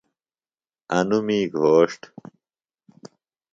[0.97, 2.01] انوۡ می گھوݜٹ۔